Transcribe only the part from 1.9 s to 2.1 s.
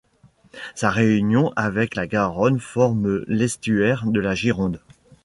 la